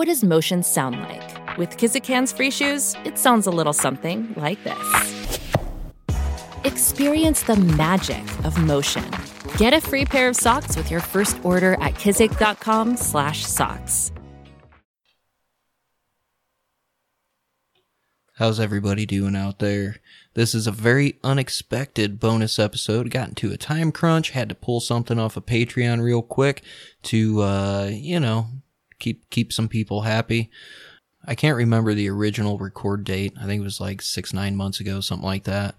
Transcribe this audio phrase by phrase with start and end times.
[0.00, 1.58] What does motion sound like?
[1.58, 5.38] With Kizik hands-free shoes, it sounds a little something like this.
[6.64, 9.04] Experience the magic of motion.
[9.58, 14.12] Get a free pair of socks with your first order at kizik.com/socks.
[18.36, 19.96] How's everybody doing out there?
[20.32, 23.10] This is a very unexpected bonus episode.
[23.10, 26.62] Got into a time crunch, had to pull something off of Patreon real quick
[27.02, 28.46] to uh, you know,
[29.00, 30.50] keep keep some people happy.
[31.26, 33.34] I can't remember the original record date.
[33.38, 35.74] I think it was like 6 9 months ago, something like that.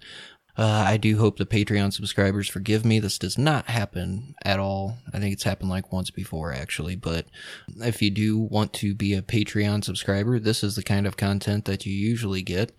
[0.56, 3.00] Uh, I do hope the Patreon subscribers forgive me.
[3.00, 4.98] This does not happen at all.
[5.12, 6.94] I think it's happened like once before, actually.
[6.94, 7.26] But
[7.78, 11.64] if you do want to be a Patreon subscriber, this is the kind of content
[11.64, 12.72] that you usually get.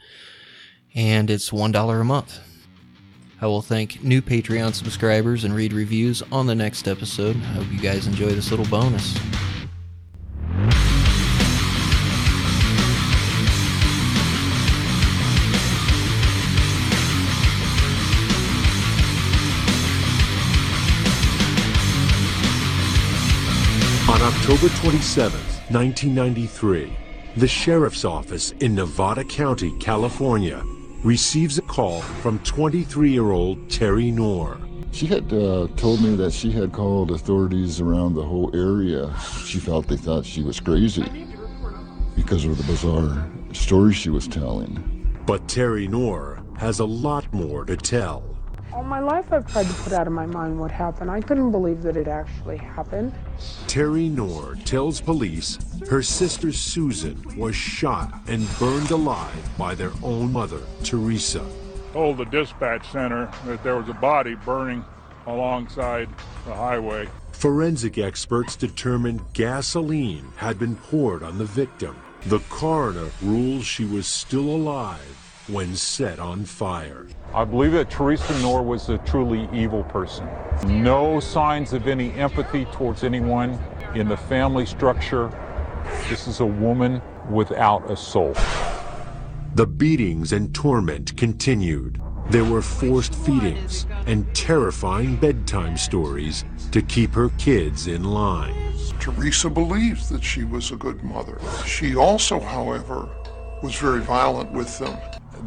[0.93, 2.39] And it's $1 a month.
[3.41, 7.35] I will thank new Patreon subscribers and read reviews on the next episode.
[7.35, 9.17] I hope you guys enjoy this little bonus.
[24.53, 25.39] October 27,
[25.71, 26.95] 1993,
[27.37, 30.63] the sheriff's office in Nevada County, California,
[31.03, 34.59] receives a call from 23-year-old Terry Knorr.
[34.91, 39.11] She had uh, told me that she had called authorities around the whole area.
[39.43, 41.25] She felt they thought she was crazy
[42.15, 45.17] because of the bizarre stories she was telling.
[45.25, 48.32] But Terry Knorr has a lot more to tell.
[48.73, 51.11] All my life I've tried to put out of my mind what happened.
[51.11, 53.13] I couldn't believe that it actually happened.
[53.67, 55.59] Terry Knorr tells police
[55.89, 61.45] her sister Susan was shot and burned alive by their own mother, Teresa.
[61.91, 64.83] told the dispatch center that there was a body burning
[65.27, 66.09] alongside
[66.45, 67.07] the highway.
[67.33, 71.95] Forensic experts determined gasoline had been poured on the victim.
[72.25, 77.05] The coroner rules she was still alive when set on fire.
[77.35, 80.29] I believe that Teresa Knorr was a truly evil person.
[80.67, 83.57] No signs of any empathy towards anyone
[83.95, 85.31] in the family structure.
[86.09, 87.01] This is a woman
[87.31, 88.35] without a soul.
[89.55, 91.99] The beatings and torment continued.
[92.29, 98.73] There were forced feedings and terrifying bedtime stories to keep her kids in line.
[98.99, 101.39] Teresa believes that she was a good mother.
[101.65, 103.09] She also, however,
[103.63, 104.95] was very violent with them.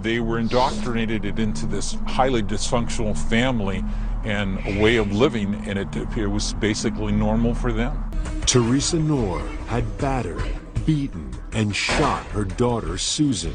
[0.03, 3.85] They were indoctrinated into this highly dysfunctional family
[4.25, 8.11] and a way of living, and it, it was basically normal for them.
[8.45, 10.43] Teresa Knorr had battered,
[10.85, 13.55] beaten, and shot her daughter Susan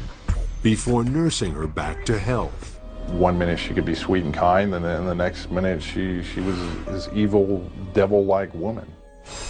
[0.62, 2.80] before nursing her back to health.
[3.08, 6.40] one minute she could be sweet and kind, and then the next minute she, she
[6.40, 8.90] was this evil, devil like woman.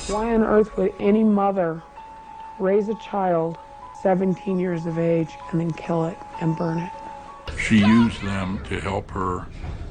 [0.08, 1.82] Why on earth would any mother
[2.58, 3.58] raise a child
[4.02, 6.90] 17 years of age and then kill it and burn it?
[7.56, 9.46] She used them to help her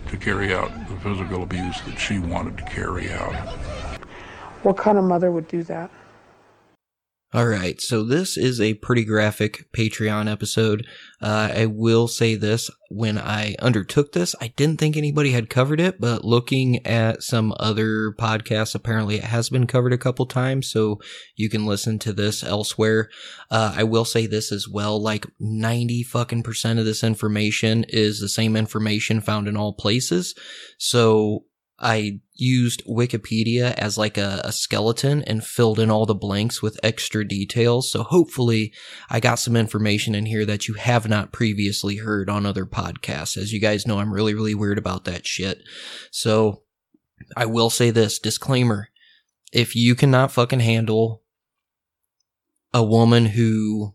[0.09, 3.33] to carry out the physical abuse that she wanted to carry out.
[4.63, 5.89] What kind of mother would do that?
[7.33, 10.85] All right, so this is a pretty graphic Patreon episode.
[11.21, 15.79] Uh, I will say this when I undertook this, I didn't think anybody had covered
[15.79, 20.69] it, but looking at some other podcasts, apparently it has been covered a couple times,
[20.69, 20.99] so
[21.37, 23.09] you can listen to this elsewhere.
[23.49, 28.19] Uh, I will say this as well, like 90 fucking percent of this information is
[28.19, 30.35] the same information found in all places.
[30.77, 31.45] So
[31.79, 36.79] I used Wikipedia as like a, a, skeleton and filled in all the blanks with
[36.81, 37.91] extra details.
[37.91, 38.73] So hopefully
[39.09, 43.37] I got some information in here that you have not previously heard on other podcasts.
[43.37, 45.59] As you guys know, I'm really, really weird about that shit.
[46.09, 46.63] So
[47.37, 48.89] I will say this disclaimer.
[49.53, 51.21] If you cannot fucking handle
[52.73, 53.93] a woman who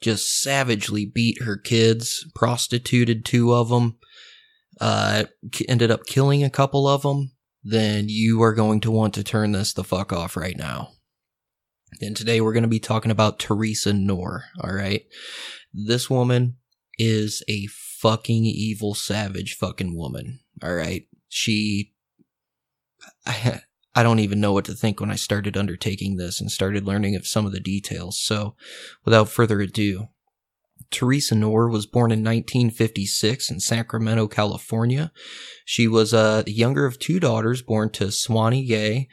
[0.00, 3.96] just savagely beat her kids, prostituted two of them,
[4.80, 5.24] uh,
[5.68, 9.52] ended up killing a couple of them, then you are going to want to turn
[9.52, 10.92] this the fuck off right now.
[12.00, 15.04] And today we're going to be talking about Teresa Knorr, alright?
[15.72, 16.56] This woman
[16.98, 21.08] is a fucking evil, savage fucking woman, alright?
[21.28, 21.92] She,
[23.26, 23.62] I,
[23.94, 27.16] I don't even know what to think when I started undertaking this and started learning
[27.16, 28.20] of some of the details.
[28.20, 28.54] So
[29.04, 30.08] without further ado,
[30.90, 35.12] Teresa Knorr was born in 1956 in Sacramento, California.
[35.64, 39.08] She was uh, the younger of two daughters born to Swanee Gay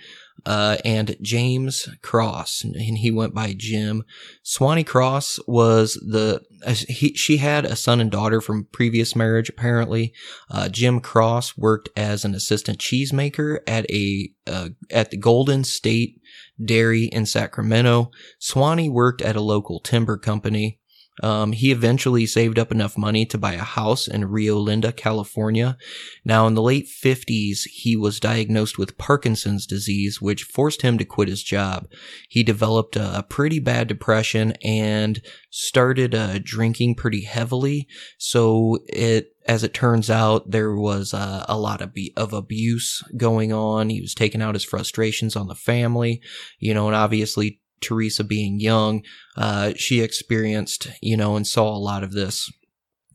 [0.45, 4.03] uh, and James Cross, and he went by Jim.
[4.43, 6.41] Swanee Cross was the
[6.87, 9.49] he, she had a son and daughter from previous marriage.
[9.49, 10.13] Apparently,
[10.49, 16.21] uh, Jim Cross worked as an assistant cheesemaker at a uh, at the Golden State
[16.63, 18.11] Dairy in Sacramento.
[18.39, 20.79] Swanee worked at a local timber company.
[21.23, 25.77] Um, he eventually saved up enough money to buy a house in Rio Linda, California.
[26.23, 31.05] Now, in the late 50s, he was diagnosed with Parkinson's disease, which forced him to
[31.05, 31.87] quit his job.
[32.29, 37.87] He developed a, pretty bad depression and started uh, drinking pretty heavily.
[38.17, 43.03] So it, as it turns out, there was uh, a lot of, be- of abuse
[43.15, 43.89] going on.
[43.89, 46.21] He was taking out his frustrations on the family,
[46.59, 49.03] you know, and obviously Teresa being young,
[49.35, 52.51] uh, she experienced, you know, and saw a lot of this.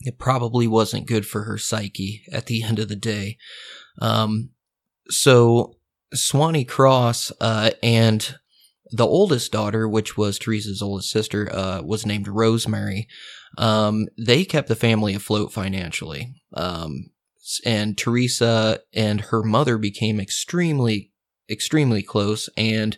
[0.01, 3.39] It probably wasn't good for her psyche at the end of the day.
[4.01, 4.51] Um,
[5.09, 5.77] so
[6.15, 8.37] Swanee Cross, uh, and
[8.91, 13.09] the oldest daughter, which was Teresa's oldest sister, uh, was named Rosemary.
[13.59, 16.35] Um, they kept the family afloat financially.
[16.55, 17.11] Um,
[17.65, 21.11] and Teresa and her mother became extremely,
[21.51, 22.97] extremely close and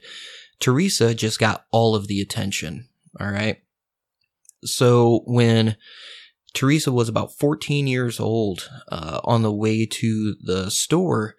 [0.60, 2.88] Teresa just got all of the attention.
[3.20, 3.58] All right.
[4.64, 5.76] So when
[6.54, 11.34] Teresa was about 14 years old, uh, on the way to the store,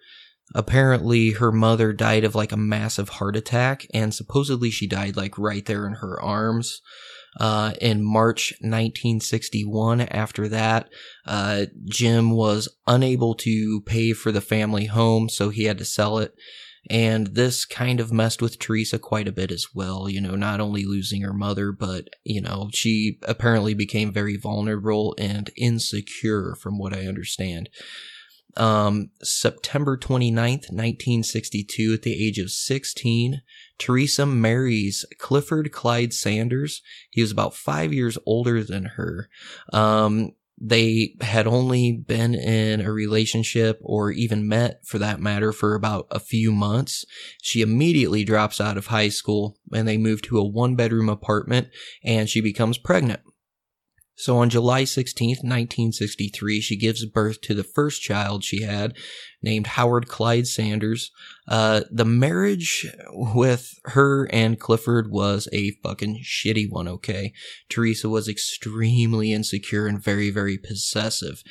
[0.54, 5.38] apparently her mother died of like a massive heart attack, and supposedly she died like
[5.38, 6.82] right there in her arms.
[7.38, 10.88] Uh, in March 1961, after that,
[11.26, 16.18] uh, Jim was unable to pay for the family home, so he had to sell
[16.18, 16.34] it.
[16.88, 20.60] And this kind of messed with Teresa quite a bit as well, you know, not
[20.60, 26.78] only losing her mother, but, you know, she apparently became very vulnerable and insecure from
[26.78, 27.68] what I understand.
[28.56, 33.42] Um, September 29th, 1962, at the age of 16,
[33.78, 36.82] Teresa marries Clifford Clyde Sanders.
[37.10, 39.28] He was about five years older than her.
[39.72, 45.74] Um, they had only been in a relationship or even met for that matter for
[45.74, 47.04] about a few months.
[47.42, 51.68] She immediately drops out of high school and they move to a one bedroom apartment
[52.02, 53.20] and she becomes pregnant.
[54.18, 58.96] So on July 16th, 1963, she gives birth to the first child she had,
[59.42, 61.10] named Howard Clyde Sanders.
[61.46, 67.34] Uh, the marriage with her and Clifford was a fucking shitty one, okay?
[67.68, 71.42] Teresa was extremely insecure and very, very possessive.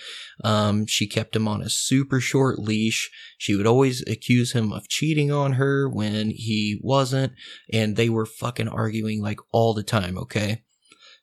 [0.44, 3.12] Um, she kept him on a super short leash.
[3.38, 7.34] She would always accuse him of cheating on her when he wasn't,
[7.72, 10.64] and they were fucking arguing like all the time, okay?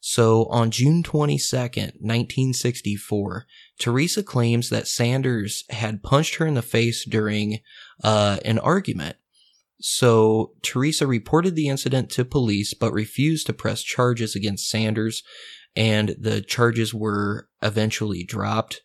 [0.05, 3.47] So on June 22nd, 1964,
[3.79, 7.61] Teresa claims that Sanders had punched her in the face during
[8.03, 9.15] uh, an argument.
[9.81, 15.23] So Teresa reported the incident to police but refused to press charges against Sanders,
[15.77, 18.81] and the charges were eventually dropped.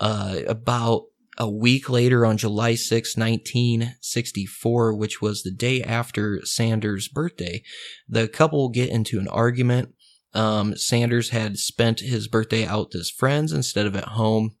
[0.00, 1.02] Uh, about
[1.36, 7.62] a week later, on July 6, 1964, which was the day after Sanders' birthday,
[8.08, 9.90] the couple get into an argument.
[10.34, 14.56] Um, Sanders had spent his birthday out with his friends instead of at home.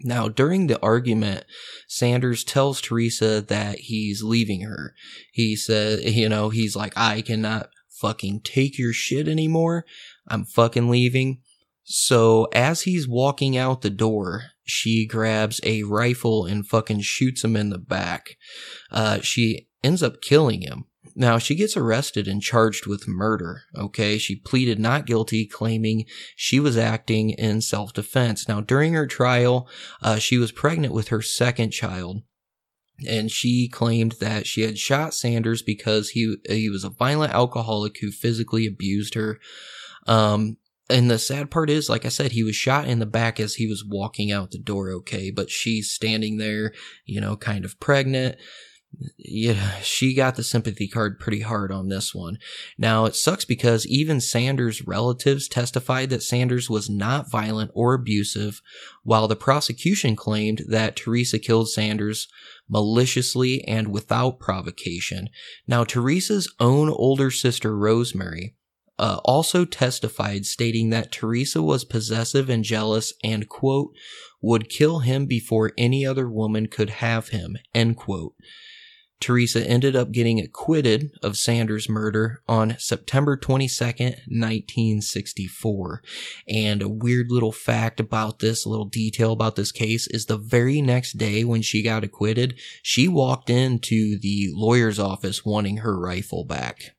[0.00, 1.44] Now, during the argument,
[1.88, 4.94] Sanders tells Teresa that he's leaving her.
[5.32, 9.84] He said, you know, he's like, I cannot fucking take your shit anymore.
[10.26, 11.40] I'm fucking leaving.
[11.84, 17.56] So as he's walking out the door, she grabs a rifle and fucking shoots him
[17.56, 18.36] in the back.
[18.90, 20.86] Uh, she ends up killing him.
[21.14, 23.62] Now, she gets arrested and charged with murder.
[23.76, 24.18] Okay.
[24.18, 28.48] She pleaded not guilty, claiming she was acting in self defense.
[28.48, 29.68] Now, during her trial,
[30.02, 32.22] uh, she was pregnant with her second child.
[33.08, 37.98] And she claimed that she had shot Sanders because he he was a violent alcoholic
[38.00, 39.40] who physically abused her.
[40.06, 40.58] Um,
[40.88, 43.54] and the sad part is, like I said, he was shot in the back as
[43.54, 44.90] he was walking out the door.
[44.90, 46.72] Okay, but she's standing there,
[47.04, 48.36] you know, kind of pregnant
[49.16, 52.38] yeah, she got the sympathy card pretty hard on this one.
[52.78, 58.60] Now, it sucks because even Sanders' relatives testified that Sanders was not violent or abusive,
[59.02, 62.28] while the prosecution claimed that Teresa killed Sanders
[62.68, 65.28] maliciously and without provocation.
[65.66, 68.54] Now, Teresa's own older sister, Rosemary,
[68.98, 73.92] uh, also testified stating that Teresa was possessive and jealous and, quote,
[74.40, 78.34] would kill him before any other woman could have him, end quote.
[79.20, 86.02] Teresa ended up getting acquitted of Sanders' murder on September 22nd, 1964.
[86.48, 90.36] And a weird little fact about this, a little detail about this case is the
[90.36, 95.98] very next day when she got acquitted, she walked into the lawyer's office wanting her
[95.98, 96.94] rifle back.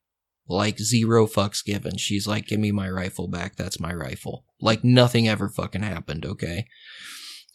[0.48, 1.98] Like zero fucks given.
[1.98, 3.56] She's like, give me my rifle back.
[3.56, 4.46] That's my rifle.
[4.62, 6.68] Like nothing ever fucking happened, okay?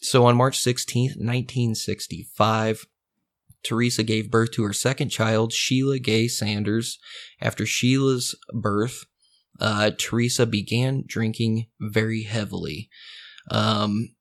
[0.01, 2.85] So on March 16th, 1965,
[3.63, 6.99] Teresa gave birth to her second child, Sheila Gay Sanders.
[7.39, 9.05] After Sheila's birth,
[9.59, 12.89] uh, Teresa began drinking very heavily.
[13.49, 14.15] Um,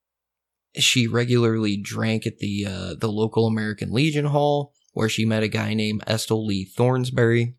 [0.76, 5.49] she regularly drank at the uh, the local American Legion Hall, where she met a
[5.49, 7.54] guy named Estill Lee Thornsberry,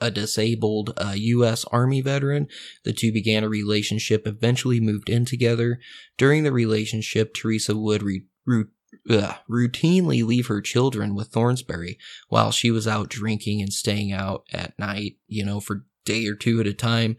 [0.00, 1.64] a disabled uh, U.S.
[1.66, 2.48] Army veteran.
[2.84, 5.80] The two began a relationship, eventually moved in together.
[6.16, 8.64] During the relationship, Teresa would re- re-
[9.10, 11.96] ugh, routinely leave her children with Thornsberry
[12.28, 16.34] while she was out drinking and staying out at night, you know, for day or
[16.34, 17.16] two at a time.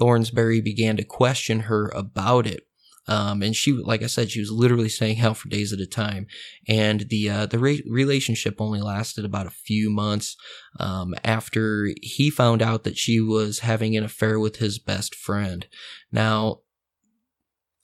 [0.00, 2.64] Thornsberry began to question her about it.
[3.08, 5.86] Um, and she, like I said, she was literally staying out for days at a
[5.86, 6.26] time.
[6.68, 10.36] And the uh, the re- relationship only lasted about a few months
[10.78, 15.66] um, after he found out that she was having an affair with his best friend.
[16.12, 16.60] Now,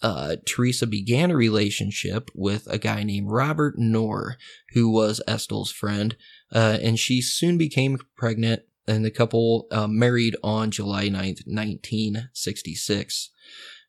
[0.05, 4.37] uh, Teresa began a relationship with a guy named Robert Knorr,
[4.75, 6.15] who was Estill's friend,
[6.55, 13.31] uh, and she soon became pregnant, and the couple uh, married on July 9th, 1966.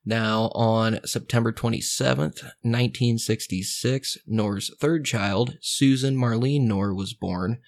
[0.05, 7.59] Now, on September 27th, 1966, Knorr's third child, Susan Marlene Knorr, was born.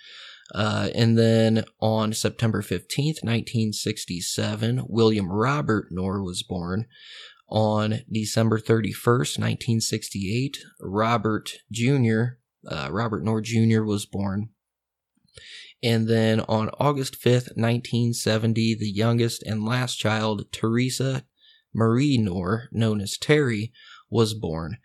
[0.55, 6.85] Uh, and then on September 15th, 1967, William Robert Knorr was born.
[7.49, 12.23] On December 31st, 1968, Robert Jr.,
[12.69, 13.83] uh, Robert Knorr Jr.
[13.83, 14.49] was born.
[15.81, 21.23] And then on August 5th, 1970, the youngest and last child, Teresa
[21.73, 23.71] Marie Knorr, known as Terry,
[24.09, 24.77] was born.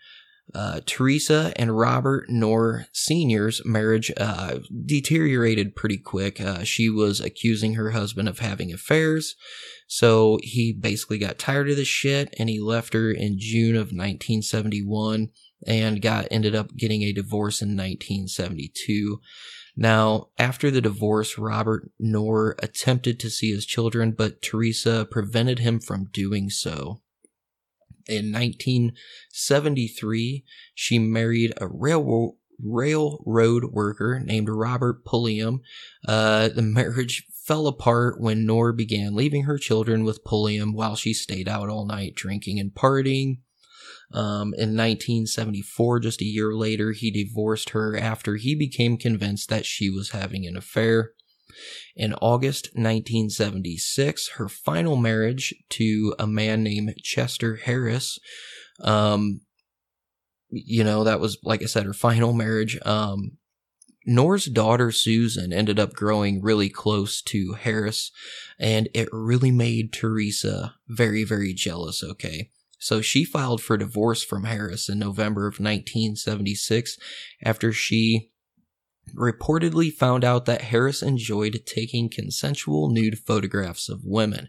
[0.54, 6.40] Uh, Teresa and Robert Knorr Sr.'s marriage uh, deteriorated pretty quick.
[6.40, 9.34] Uh, she was accusing her husband of having affairs,
[9.86, 13.92] so he basically got tired of this shit and he left her in June of
[13.92, 15.30] 1971
[15.66, 19.20] and got ended up getting a divorce in 1972.
[19.76, 25.80] Now, after the divorce, Robert Knorr attempted to see his children, but Teresa prevented him
[25.80, 27.00] from doing so.
[28.08, 30.44] In 1973,
[30.74, 35.60] she married a railroad railroad worker named Robert Pulliam.
[36.06, 41.12] Uh, the marriage fell apart when Knorr began leaving her children with Pulliam while she
[41.12, 43.38] stayed out all night drinking and partying.
[44.12, 49.66] Um, in 1974, just a year later, he divorced her after he became convinced that
[49.66, 51.12] she was having an affair.
[51.96, 58.18] In August 1976, her final marriage to a man named Chester Harris,
[58.80, 59.40] um,
[60.50, 62.78] you know, that was, like I said, her final marriage.
[62.84, 63.38] Um,
[64.04, 68.10] Knorr's daughter Susan ended up growing really close to Harris,
[68.58, 72.50] and it really made Teresa very, very jealous, okay?
[72.78, 76.98] So she filed for divorce from Harris in November of 1976
[77.44, 78.31] after she
[79.14, 84.48] reportedly found out that Harris enjoyed taking consensual nude photographs of women.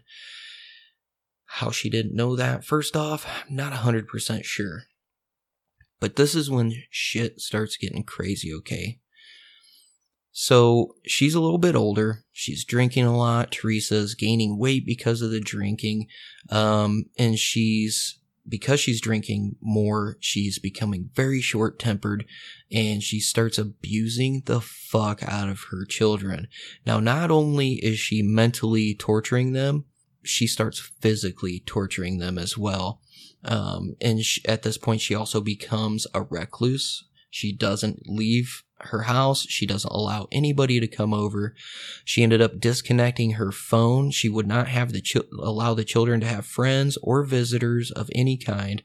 [1.46, 4.84] How she didn't know that, first off, I'm not 100% sure.
[6.00, 8.98] But this is when shit starts getting crazy, okay?
[10.32, 12.24] So she's a little bit older.
[12.32, 13.52] She's drinking a lot.
[13.52, 16.08] Teresa's gaining weight because of the drinking.
[16.50, 22.26] Um, and she's because she's drinking more, she's becoming very short tempered
[22.70, 26.48] and she starts abusing the fuck out of her children.
[26.86, 29.84] Now, not only is she mentally torturing them,
[30.22, 33.00] she starts physically torturing them as well.
[33.44, 37.04] Um, and she, at this point, she also becomes a recluse.
[37.30, 39.46] She doesn't leave her house.
[39.48, 41.54] She doesn't allow anybody to come over.
[42.04, 44.10] She ended up disconnecting her phone.
[44.10, 48.10] She would not have the ch- allow the children to have friends or visitors of
[48.14, 48.82] any kind.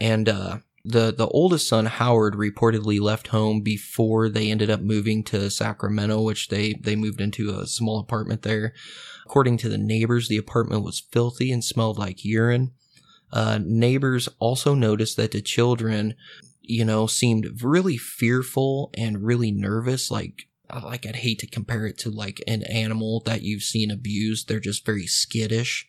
[0.00, 5.22] And uh, the the oldest son Howard reportedly left home before they ended up moving
[5.24, 8.74] to Sacramento, which they they moved into a small apartment there.
[9.24, 12.72] According to the neighbors, the apartment was filthy and smelled like urine.
[13.32, 16.14] Uh, neighbors also noticed that the children
[16.62, 20.10] you know, seemed really fearful and really nervous.
[20.10, 20.46] Like,
[20.82, 24.48] like I'd hate to compare it to like an animal that you've seen abused.
[24.48, 25.86] They're just very skittish,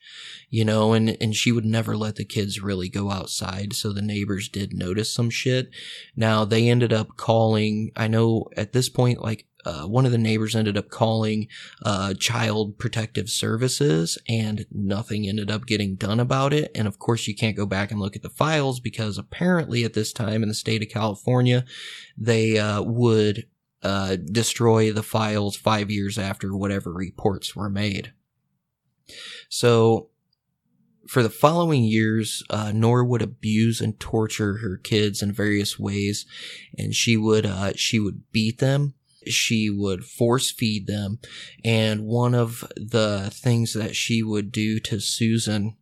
[0.50, 3.74] you know, and, and she would never let the kids really go outside.
[3.74, 5.70] So the neighbors did notice some shit.
[6.16, 10.18] Now they ended up calling, I know at this point, like uh, one of the
[10.18, 11.48] neighbors ended up calling
[11.84, 16.72] uh, Child Protective Services, and nothing ended up getting done about it.
[16.76, 19.94] And of course, you can't go back and look at the files because apparently, at
[19.94, 21.66] this time in the state of California,
[22.18, 23.48] they uh, would
[23.84, 28.14] uh, destroy the files five years after whatever reports were made.
[29.50, 30.10] So
[31.08, 36.26] for the following years, uh, Knorr would abuse and torture her kids in various ways,
[36.78, 38.94] and she would uh, she would beat them.
[39.28, 41.20] She would force feed them,
[41.64, 45.76] and one of the things that she would do to Susan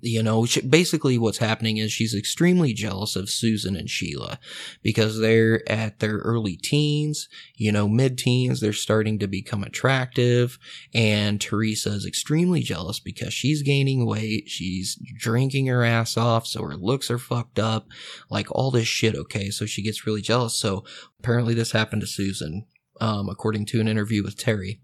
[0.00, 4.38] you know, she, basically what's happening is she's extremely jealous of Susan and Sheila
[4.82, 10.58] because they're at their early teens, you know, mid teens, they're starting to become attractive.
[10.94, 14.48] And Teresa is extremely jealous because she's gaining weight.
[14.48, 16.46] She's drinking her ass off.
[16.46, 17.88] So her looks are fucked up,
[18.30, 19.14] like all this shit.
[19.14, 19.50] Okay.
[19.50, 20.54] So she gets really jealous.
[20.54, 20.84] So
[21.18, 22.66] apparently this happened to Susan,
[23.00, 24.80] um, according to an interview with Terry.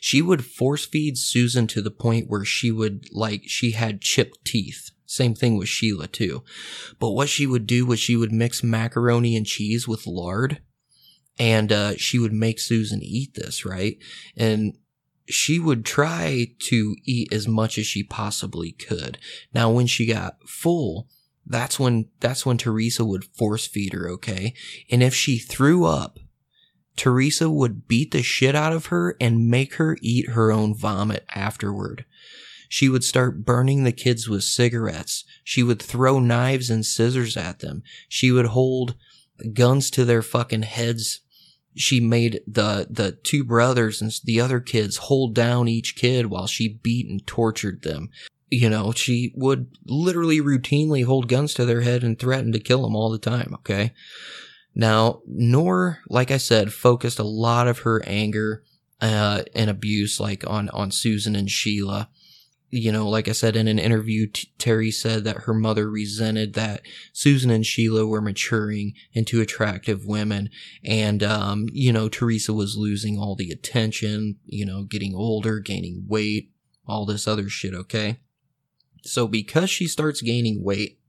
[0.00, 4.44] She would force feed Susan to the point where she would, like, she had chipped
[4.44, 4.90] teeth.
[5.06, 6.44] Same thing with Sheila, too.
[6.98, 10.60] But what she would do was she would mix macaroni and cheese with lard,
[11.38, 13.98] and uh, she would make Susan eat this, right?
[14.36, 14.76] And
[15.28, 19.18] she would try to eat as much as she possibly could.
[19.54, 21.08] Now, when she got full,
[21.46, 24.54] that's when that's when Teresa would force feed her, okay?
[24.90, 26.18] And if she threw up,
[26.96, 31.24] Teresa would beat the shit out of her and make her eat her own vomit
[31.34, 32.04] afterward.
[32.68, 35.24] She would start burning the kids with cigarettes.
[35.42, 37.82] She would throw knives and scissors at them.
[38.08, 38.94] She would hold
[39.52, 41.20] guns to their fucking heads.
[41.74, 46.46] She made the, the two brothers and the other kids hold down each kid while
[46.46, 48.10] she beat and tortured them.
[48.50, 52.82] You know, she would literally routinely hold guns to their head and threaten to kill
[52.82, 53.92] them all the time, okay?
[54.74, 58.62] Now, Knorr, like I said, focused a lot of her anger
[59.00, 62.08] uh, and abuse, like on on Susan and Sheila.
[62.72, 66.54] You know, like I said in an interview, T- Terry said that her mother resented
[66.54, 70.50] that Susan and Sheila were maturing into attractive women,
[70.84, 74.36] and um, you know, Teresa was losing all the attention.
[74.46, 76.52] You know, getting older, gaining weight,
[76.86, 77.74] all this other shit.
[77.74, 78.20] Okay,
[79.02, 80.99] so because she starts gaining weight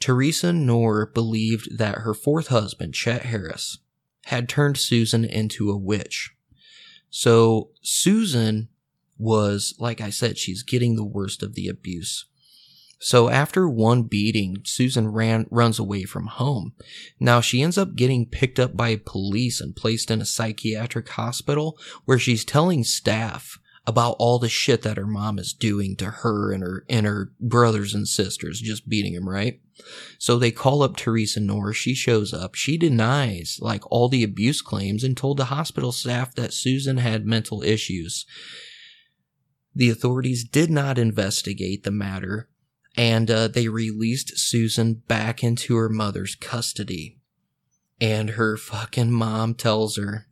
[0.00, 3.78] Teresa Knorr believed that her fourth husband, Chet Harris,
[4.24, 6.34] had turned Susan into a witch.
[7.10, 8.68] So Susan
[9.18, 12.26] was, like I said, she's getting the worst of the abuse.
[13.02, 16.74] So after one beating, Susan ran, runs away from home.
[17.18, 21.78] Now she ends up getting picked up by police and placed in a psychiatric hospital
[22.04, 26.52] where she's telling staff about all the shit that her mom is doing to her
[26.52, 29.60] and her and her brothers and sisters, just beating him, right?
[30.18, 31.72] So they call up Teresa Knorr.
[31.72, 32.54] She shows up.
[32.54, 37.26] She denies like all the abuse claims and told the hospital staff that Susan had
[37.26, 38.26] mental issues.
[39.74, 42.48] The authorities did not investigate the matter
[42.96, 47.18] and uh, they released Susan back into her mother's custody.
[48.00, 50.26] And her fucking mom tells her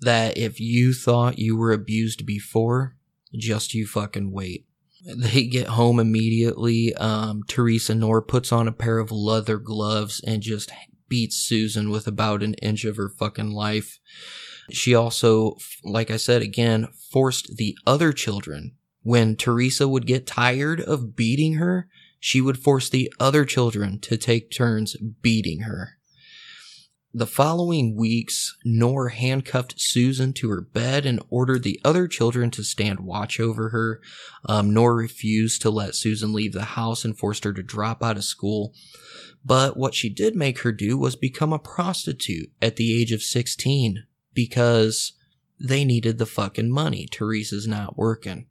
[0.00, 2.96] that if you thought you were abused before,
[3.34, 4.66] just you fucking wait.
[5.04, 6.94] They get home immediately.
[6.94, 10.70] Um, Teresa Knorr puts on a pair of leather gloves and just
[11.08, 13.98] beats Susan with about an inch of her fucking life.
[14.70, 18.76] She also, like I said again, forced the other children.
[19.02, 21.88] When Teresa would get tired of beating her,
[22.18, 25.98] she would force the other children to take turns beating her.
[27.16, 32.64] The following weeks, Knorr handcuffed Susan to her bed and ordered the other children to
[32.64, 34.00] stand watch over her.
[34.46, 38.16] Um, Knorr refused to let Susan leave the house and forced her to drop out
[38.16, 38.74] of school.
[39.44, 43.22] But what she did make her do was become a prostitute at the age of
[43.22, 45.12] 16 because
[45.60, 47.06] they needed the fucking money.
[47.08, 48.48] Teresa's not working.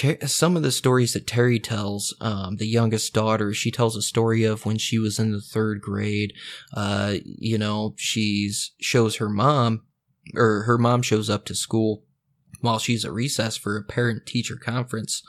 [0.00, 4.02] Ter- some of the stories that Terry tells, um, the youngest daughter, she tells a
[4.02, 6.32] story of when she was in the third grade.
[6.72, 9.82] Uh, you know, she's shows her mom,
[10.34, 12.02] or her mom shows up to school
[12.62, 15.22] while she's at recess for a parent teacher conference.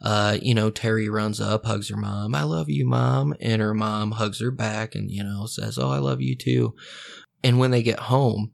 [0.00, 2.32] Uh, you know, Terry runs up, hugs her mom.
[2.36, 3.34] I love you, mom.
[3.40, 6.76] And her mom hugs her back and, you know, says, Oh, I love you too.
[7.42, 8.52] And when they get home,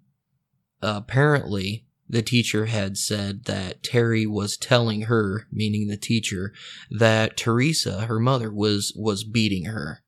[0.80, 6.52] apparently the teacher had said that Terry was telling her, meaning the teacher,
[6.90, 10.02] that Teresa, her mother, was, was beating her.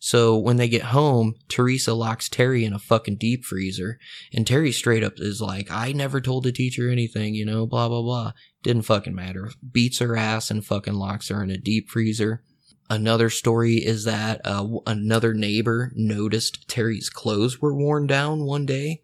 [0.00, 3.98] So when they get home, Teresa locks Terry in a fucking deep freezer,
[4.34, 7.88] and Terry straight up is like, I never told the teacher anything, you know, blah,
[7.88, 8.32] blah, blah.
[8.62, 9.50] Didn't fucking matter.
[9.72, 12.42] Beats her ass and fucking locks her in a deep freezer.
[12.90, 19.00] Another story is that uh, another neighbor noticed Terry's clothes were worn down one day.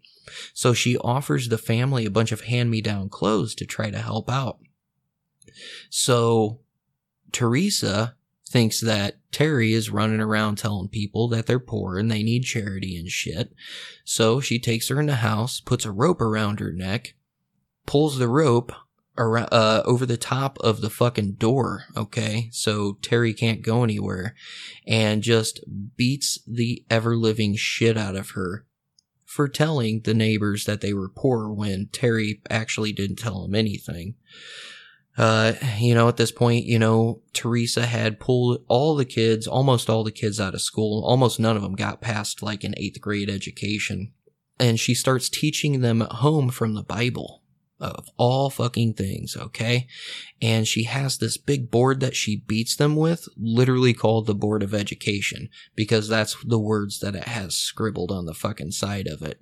[0.53, 3.99] So she offers the family a bunch of hand me down clothes to try to
[3.99, 4.59] help out.
[5.89, 6.59] So
[7.31, 8.15] Teresa
[8.47, 12.97] thinks that Terry is running around telling people that they're poor and they need charity
[12.97, 13.53] and shit.
[14.03, 17.15] So she takes her in the house, puts a rope around her neck,
[17.85, 18.73] pulls the rope
[19.17, 21.85] around, uh, over the top of the fucking door.
[21.95, 22.49] Okay.
[22.51, 24.35] So Terry can't go anywhere
[24.85, 25.61] and just
[25.95, 28.65] beats the ever living shit out of her
[29.31, 34.15] for telling the neighbors that they were poor when Terry actually didn't tell them anything.
[35.17, 39.89] Uh, you know, at this point, you know, Teresa had pulled all the kids, almost
[39.89, 41.05] all the kids out of school.
[41.05, 44.11] Almost none of them got past like an eighth grade education.
[44.59, 47.40] And she starts teaching them at home from the Bible
[47.81, 49.87] of all fucking things, okay?
[50.41, 54.63] And she has this big board that she beats them with, literally called the Board
[54.63, 59.21] of Education, because that's the words that it has scribbled on the fucking side of
[59.21, 59.41] it.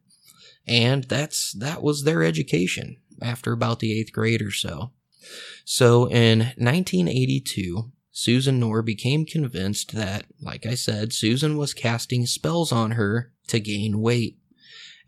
[0.68, 4.92] And that's, that was their education after about the eighth grade or so.
[5.66, 12.72] So in 1982, Susan Knorr became convinced that, like I said, Susan was casting spells
[12.72, 14.38] on her to gain weight.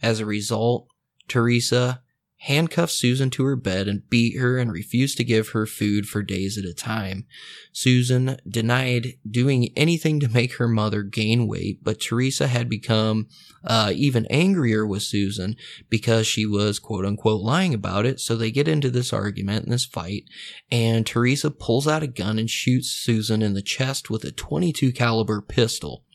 [0.01, 0.87] As a result,
[1.27, 2.01] Teresa
[2.41, 6.23] handcuffed Susan to her bed and beat her and refused to give her food for
[6.23, 7.25] days at a time.
[7.71, 13.27] Susan denied doing anything to make her mother gain weight, but Teresa had become
[13.63, 15.55] uh, even angrier with Susan
[15.87, 18.19] because she was quote unquote lying about it.
[18.19, 20.23] So they get into this argument and this fight,
[20.71, 24.91] and Teresa pulls out a gun and shoots Susan in the chest with a 22
[24.93, 26.05] caliber pistol.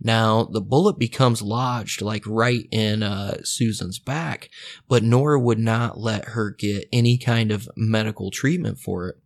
[0.00, 4.50] Now, the bullet becomes lodged like right in uh, Susan's back,
[4.88, 9.16] but Knorr would not let her get any kind of medical treatment for it.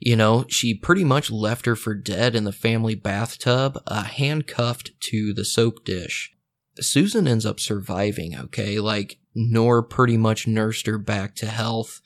[0.00, 4.92] You know, she pretty much left her for dead in the family bathtub, uh, handcuffed
[5.00, 6.32] to the soap dish.
[6.78, 8.78] Susan ends up surviving, okay?
[8.78, 12.00] Like, Knorr pretty much nursed her back to health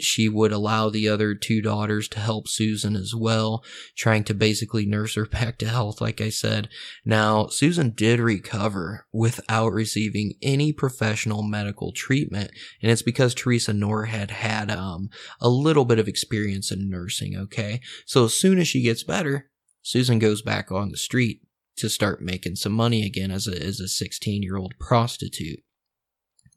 [0.00, 3.64] she would allow the other two daughters to help Susan as well,
[3.96, 6.68] trying to basically nurse her back to health, like I said.
[7.04, 12.50] Now, Susan did recover without receiving any professional medical treatment,
[12.82, 17.36] and it's because Teresa Knorr had had um, a little bit of experience in nursing,
[17.36, 17.80] okay?
[18.06, 19.50] So as soon as she gets better,
[19.82, 21.42] Susan goes back on the street
[21.78, 25.60] to start making some money again as a, as a 16 year old prostitute.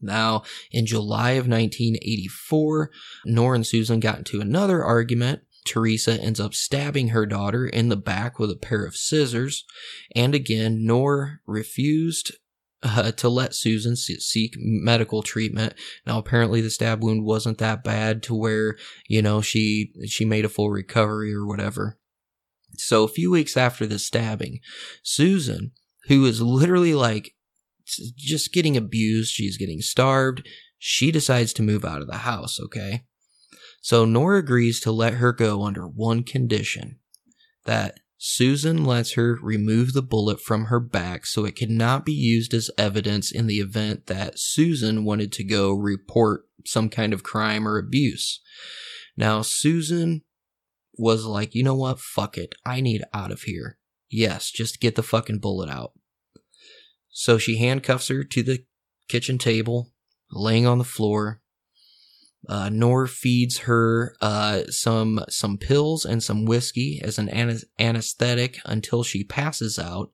[0.01, 2.91] Now, in July of 1984,
[3.25, 5.41] Knorr and Susan got into another argument.
[5.65, 9.63] Teresa ends up stabbing her daughter in the back with a pair of scissors.
[10.15, 12.31] And again, Knorr refused
[12.83, 15.73] uh, to let Susan seek medical treatment.
[16.05, 18.75] Now, apparently, the stab wound wasn't that bad to where
[19.07, 21.99] you know she she made a full recovery or whatever.
[22.77, 24.59] So, a few weeks after the stabbing,
[25.03, 25.71] Susan,
[26.07, 27.35] who is literally like
[28.15, 29.33] just getting abused.
[29.33, 30.47] She's getting starved.
[30.77, 33.05] She decides to move out of the house, okay?
[33.81, 36.99] So Knorr agrees to let her go under one condition
[37.65, 42.53] that Susan lets her remove the bullet from her back so it cannot be used
[42.53, 47.67] as evidence in the event that Susan wanted to go report some kind of crime
[47.67, 48.39] or abuse.
[49.17, 50.21] Now, Susan
[50.97, 51.99] was like, you know what?
[51.99, 52.53] Fuck it.
[52.63, 53.79] I need out of here.
[54.09, 55.93] Yes, just get the fucking bullet out.
[57.11, 58.65] So she handcuffs her to the
[59.07, 59.91] kitchen table,
[60.31, 61.41] laying on the floor.
[62.49, 67.29] Uh, Knorr feeds her uh, some some pills and some whiskey as an
[67.79, 70.11] anesthetic until she passes out.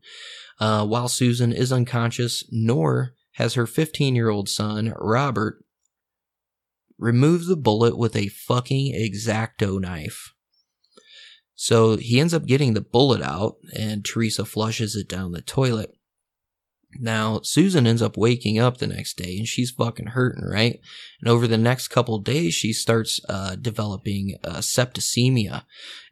[0.60, 5.63] Uh, while Susan is unconscious, Knorr has her 15 year old son Robert
[6.97, 10.33] remove the bullet with a fucking exacto knife.
[11.55, 15.96] So he ends up getting the bullet out, and Teresa flushes it down the toilet.
[16.99, 20.79] Now, Susan ends up waking up the next day and she's fucking hurting, right?
[21.21, 25.63] And over the next couple days, she starts uh, developing uh, septicemia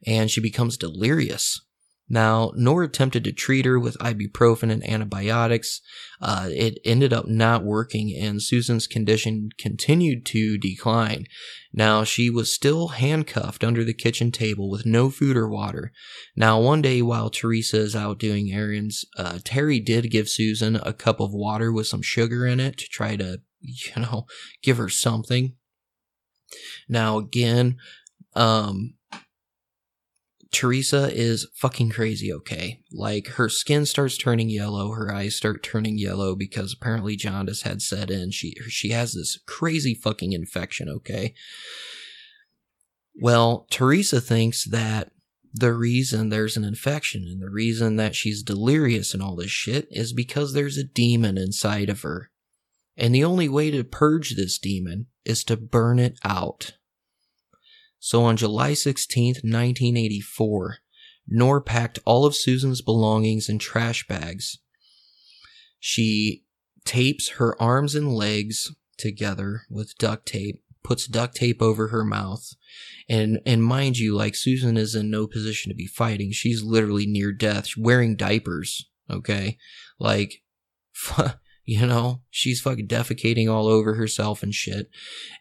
[0.06, 1.65] and she becomes delirious.
[2.08, 5.82] Now, Knorr attempted to treat her with ibuprofen and antibiotics.
[6.22, 11.26] Uh, it ended up not working, and Susan's condition continued to decline.
[11.74, 15.92] Now, she was still handcuffed under the kitchen table with no food or water.
[16.36, 20.94] Now, one day while Teresa is out doing errands, uh, Terry did give Susan a
[20.94, 24.28] cup of water with some sugar in it to try to, you know,
[24.62, 25.56] give her something.
[26.88, 27.78] Now, again,
[28.36, 28.94] um,
[30.56, 32.80] Teresa is fucking crazy, okay?
[32.90, 37.82] Like, her skin starts turning yellow, her eyes start turning yellow because apparently jaundice had
[37.82, 38.32] set in.
[38.32, 41.34] She, she has this crazy fucking infection, okay?
[43.16, 45.12] Well, Teresa thinks that
[45.54, 49.90] the reason there's an infection and the reason that she's delirious and all this shit
[49.92, 52.32] is because there's a demon inside of her.
[52.96, 56.78] And the only way to purge this demon is to burn it out.
[58.06, 60.78] So on July 16th, 1984,
[61.28, 64.60] Knorr packed all of Susan's belongings in trash bags.
[65.80, 66.44] She
[66.86, 72.48] tapes her arms and legs together with duct tape, puts duct tape over her mouth,
[73.10, 76.32] and and mind you, like Susan is in no position to be fighting.
[76.32, 78.88] She's literally near death, wearing diapers.
[79.10, 79.58] Okay,
[80.00, 80.44] like,
[81.66, 84.90] you know, she's fucking defecating all over herself and shit.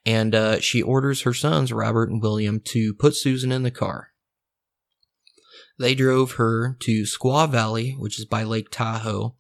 [0.07, 4.09] And uh, she orders her sons, Robert and William, to put Susan in the car.
[5.79, 9.35] They drove her to Squaw Valley, which is by Lake Tahoe,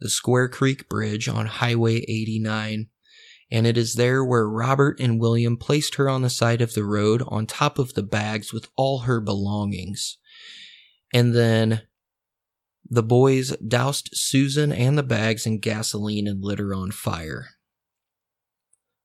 [0.00, 2.88] the Squaw Creek Bridge on Highway 89,
[3.50, 6.84] and it is there where Robert and William placed her on the side of the
[6.84, 10.18] road on top of the bags with all her belongings.
[11.12, 11.82] And then
[12.88, 17.48] the boys doused Susan and the bags in gasoline and lit her on fire.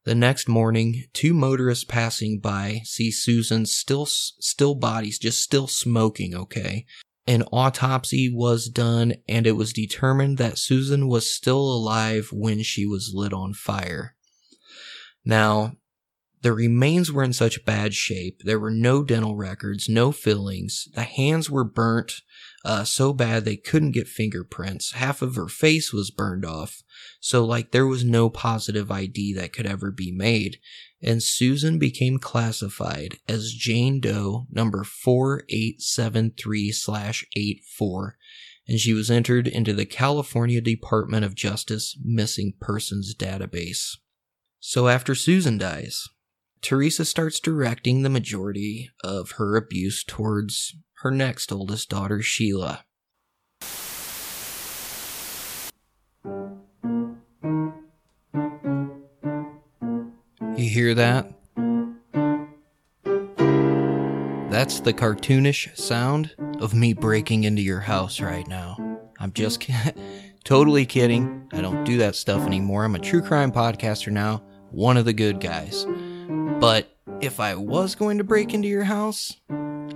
[0.05, 6.35] The next morning, two motorists passing by see Susan's still still bodies just still smoking,
[6.35, 6.85] okay?
[7.27, 12.85] An autopsy was done and it was determined that Susan was still alive when she
[12.85, 14.15] was lit on fire.
[15.23, 15.73] Now,
[16.41, 18.41] the remains were in such bad shape.
[18.45, 20.87] There were no dental records, no fillings.
[20.93, 22.21] The hands were burnt
[22.65, 24.91] uh, so bad they couldn't get fingerprints.
[24.93, 26.83] Half of her face was burned off.
[27.21, 30.57] So, like, there was no positive ID that could ever be made.
[31.01, 38.17] And Susan became classified as Jane Doe number 4873 slash 84.
[38.67, 43.95] And she was entered into the California Department of Justice Missing Persons Database.
[44.59, 46.03] So, after Susan dies,
[46.61, 52.83] Teresa starts directing the majority of her abuse towards her next oldest daughter, Sheila.
[60.57, 61.31] You hear that?
[64.51, 68.99] That's the cartoonish sound of me breaking into your house right now.
[69.21, 69.65] I'm just
[70.43, 71.47] totally kidding.
[71.53, 72.83] I don't do that stuff anymore.
[72.83, 75.85] I'm a true crime podcaster now, one of the good guys.
[76.59, 76.88] But
[77.21, 79.37] if I was going to break into your house,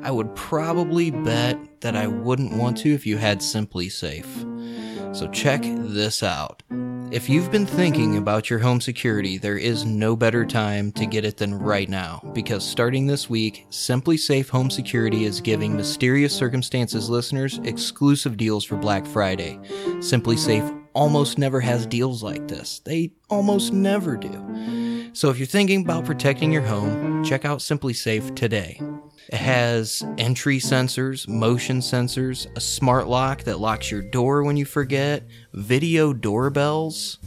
[0.01, 5.15] I would probably bet that I wouldn't want to if you had SimpliSafe.
[5.15, 6.63] So check this out.
[7.11, 11.23] If you've been thinking about your home security, there is no better time to get
[11.23, 17.11] it than right now because starting this week, SimpliSafe Home Security is giving Mysterious Circumstances
[17.11, 19.59] listeners exclusive deals for Black Friday.
[19.99, 22.79] SimpliSafe almost never has deals like this.
[22.79, 24.82] They almost never do.
[25.15, 28.81] So if you're thinking about protecting your home, check out SimpliSafe today.
[29.27, 34.65] It has entry sensors, motion sensors, a smart lock that locks your door when you
[34.65, 37.19] forget, video doorbells.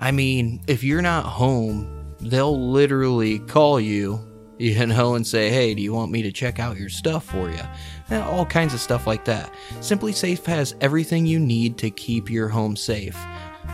[0.00, 4.18] I mean, if you're not home, they'll literally call you,
[4.58, 7.50] you know, and say, hey, do you want me to check out your stuff for
[7.50, 7.62] you?
[8.10, 9.52] And eh, all kinds of stuff like that.
[9.78, 13.16] SimpliSafe has everything you need to keep your home safe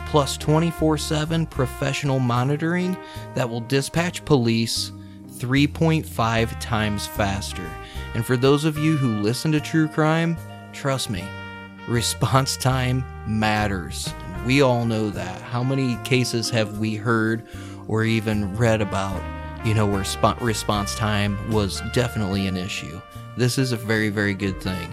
[0.08, 2.96] plus 24 7 professional monitoring
[3.34, 4.90] that will dispatch police
[5.38, 7.70] 3.5 times faster.
[8.14, 10.36] And for those of you who listen to true crime,
[10.72, 11.24] trust me,
[11.88, 14.12] response time matters.
[14.46, 15.40] We all know that.
[15.42, 17.46] How many cases have we heard
[17.86, 19.22] or even read about,
[19.64, 23.00] you know, where sp- response time was definitely an issue?
[23.36, 24.92] This is a very, very good thing.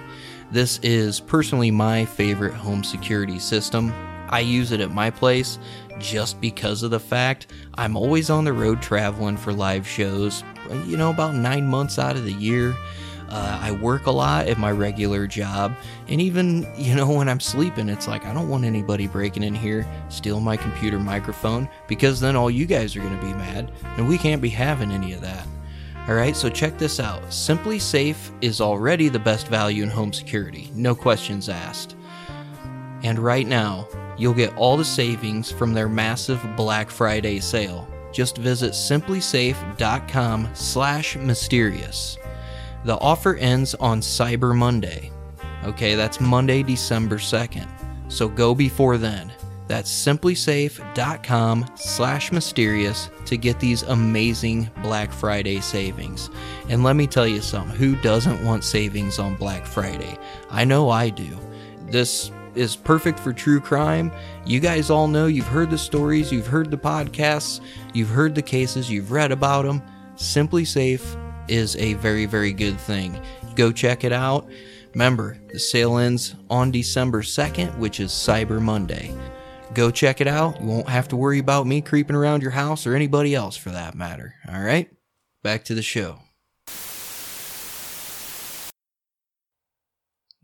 [0.51, 3.93] This is personally my favorite home security system.
[4.29, 5.59] I use it at my place
[5.99, 10.43] just because of the fact I'm always on the road traveling for live shows,
[10.85, 12.75] you know, about nine months out of the year.
[13.27, 15.75] Uh, I work a lot at my regular job,
[16.07, 19.55] and even, you know, when I'm sleeping, it's like I don't want anybody breaking in
[19.55, 23.71] here, steal my computer microphone, because then all you guys are going to be mad,
[23.97, 25.47] and we can't be having any of that.
[26.07, 27.23] Alright, so check this out.
[27.23, 31.95] SimpliSafe is already the best value in home security, no questions asked.
[33.01, 37.87] And right now, you'll get all the savings from their massive Black Friday sale.
[38.11, 42.17] Just visit simplisafe.com slash mysterious.
[42.85, 45.11] The offer ends on Cyber Monday.
[45.65, 47.67] Okay, that's Monday, December 2nd.
[48.07, 49.33] So go before then.
[49.67, 56.29] That's simplisafe.com slash mysterious to get these amazing Black Friday savings.
[56.69, 60.17] And let me tell you something, who doesn't want savings on Black Friday?
[60.51, 61.37] I know I do.
[61.87, 64.11] This is perfect for true crime.
[64.45, 67.61] You guys all know, you've heard the stories, you've heard the podcasts,
[67.93, 69.81] you've heard the cases, you've read about them.
[70.15, 73.19] SimpliSafe is a very, very good thing.
[73.55, 74.49] Go check it out.
[74.93, 79.13] Remember, the sale ends on December 2nd, which is Cyber Monday.
[79.73, 80.61] Go check it out.
[80.61, 83.71] You won't have to worry about me creeping around your house or anybody else for
[83.71, 84.35] that matter.
[84.47, 84.89] All right?
[85.43, 86.19] Back to the show.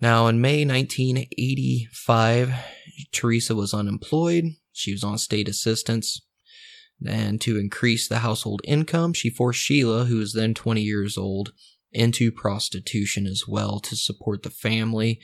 [0.01, 2.53] Now, in May 1985,
[3.11, 4.45] Teresa was unemployed.
[4.73, 6.21] She was on state assistance.
[7.05, 11.53] And to increase the household income, she forced Sheila, who was then 20 years old,
[11.91, 15.19] into prostitution as well to support the family.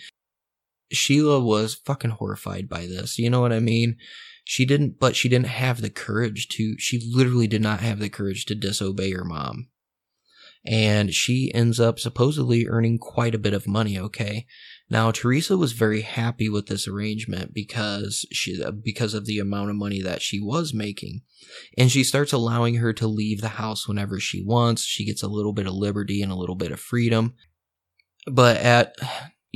[0.91, 3.17] Sheila was fucking horrified by this.
[3.17, 3.97] You know what I mean?
[4.43, 8.09] She didn't, but she didn't have the courage to, she literally did not have the
[8.09, 9.69] courage to disobey her mom.
[10.69, 14.45] And she ends up supposedly earning quite a bit of money, okay?
[14.89, 19.69] Now, Teresa was very happy with this arrangement because she, uh, because of the amount
[19.69, 21.21] of money that she was making.
[21.77, 24.83] And she starts allowing her to leave the house whenever she wants.
[24.83, 27.35] She gets a little bit of liberty and a little bit of freedom.
[28.29, 28.95] But at,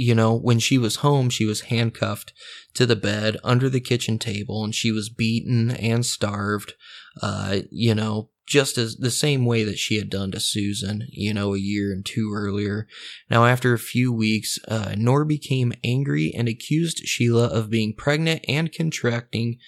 [0.01, 2.33] you know, when she was home, she was handcuffed
[2.73, 6.73] to the bed under the kitchen table and she was beaten and starved,
[7.21, 11.35] uh, you know, just as the same way that she had done to Susan, you
[11.35, 12.87] know, a year and two earlier.
[13.29, 18.43] Now, after a few weeks, uh, Knorr became angry and accused Sheila of being pregnant
[18.47, 19.59] and contracting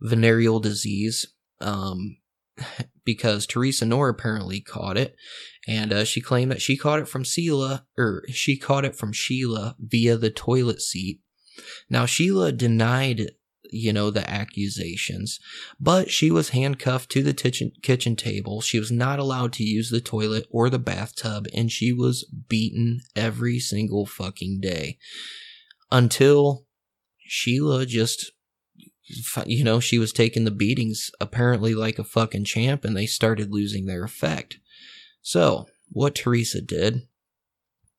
[0.00, 1.26] venereal disease.
[1.60, 2.18] Um,
[3.04, 5.14] because Teresa Knorr apparently caught it,
[5.66, 9.12] and uh, she claimed that she caught it from Sheila, or she caught it from
[9.12, 11.20] Sheila via the toilet seat.
[11.88, 13.32] Now Sheila denied
[13.72, 15.40] you know, the accusations.
[15.80, 18.60] But she was handcuffed to the kitchen, kitchen table.
[18.60, 23.00] She was not allowed to use the toilet or the bathtub, and she was beaten
[23.16, 24.98] every single fucking day.
[25.90, 26.66] Until
[27.18, 28.32] Sheila just,
[29.46, 33.52] you know, she was taking the beatings apparently like a fucking champ, and they started
[33.52, 34.58] losing their effect.
[35.20, 37.08] So, what Teresa did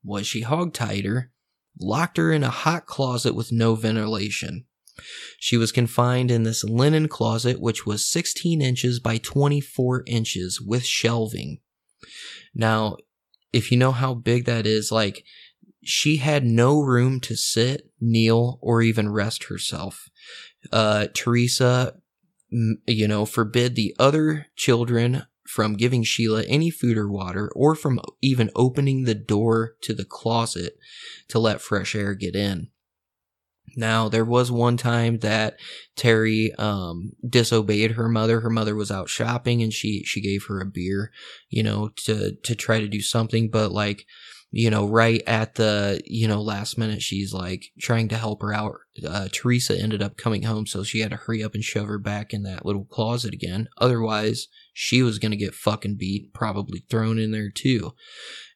[0.03, 1.31] was she hogtied her,
[1.79, 4.65] locked her in a hot closet with no ventilation.
[5.39, 10.85] She was confined in this linen closet, which was 16 inches by 24 inches with
[10.85, 11.59] shelving.
[12.53, 12.97] Now,
[13.51, 15.23] if you know how big that is, like,
[15.83, 20.09] she had no room to sit, kneel, or even rest herself.
[20.71, 21.95] Uh, Teresa,
[22.49, 27.99] you know, forbid the other children from giving Sheila any food or water, or from
[28.21, 30.78] even opening the door to the closet
[31.28, 32.69] to let fresh air get in.
[33.76, 35.58] Now, there was one time that
[35.95, 38.39] Terry um, disobeyed her mother.
[38.39, 41.12] Her mother was out shopping and she she gave her a beer,
[41.49, 44.06] you know, to to try to do something, but like
[44.55, 48.53] you know, right at the, you know, last minute, she's like trying to help her
[48.53, 48.75] out.
[49.03, 51.97] Uh, Teresa ended up coming home, so she had to hurry up and shove her
[51.97, 53.67] back in that little closet again.
[53.79, 57.95] Otherwise, she was going to get fucking beat, probably thrown in there too.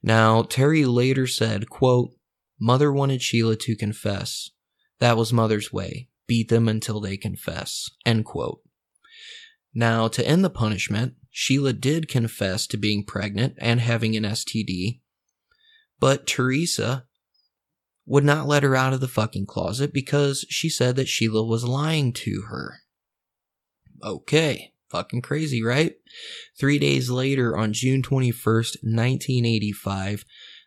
[0.04, 2.12] Now, Terry later said, quote,
[2.62, 4.52] Mother wanted Sheila to confess.
[5.00, 6.10] That was Mother's way.
[6.28, 7.90] Beat them until they confess.
[8.06, 8.62] End quote.
[9.74, 15.00] Now, to end the punishment, Sheila did confess to being pregnant and having an STD,
[16.00, 17.06] but Teresa
[18.06, 21.66] would not let her out of the fucking closet because she said that Sheila was
[21.66, 22.80] lying to her.
[24.04, 25.96] Okay, fucking crazy, right?
[26.58, 30.24] Three days later, on June 21st, 1985,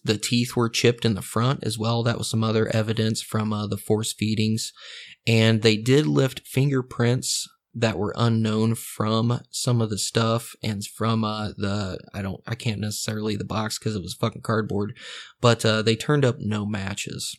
[0.03, 2.03] The teeth were chipped in the front as well.
[2.03, 4.73] That was some other evidence from uh, the force feedings.
[5.27, 11.25] And they did lift fingerprints that were unknown from some of the stuff and from
[11.25, 14.97] uh, the, I don't, I can't necessarily the box because it was fucking cardboard,
[15.41, 17.37] but uh, they turned up no matches.